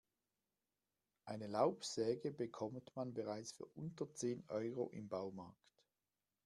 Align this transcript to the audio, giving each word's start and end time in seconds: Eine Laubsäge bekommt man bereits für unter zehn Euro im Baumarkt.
Eine 1.25 1.45
Laubsäge 1.45 2.31
bekommt 2.31 2.91
man 2.95 3.13
bereits 3.13 3.51
für 3.51 3.65
unter 3.67 4.11
zehn 4.15 4.43
Euro 4.47 4.89
im 4.91 5.07
Baumarkt. 5.07 5.75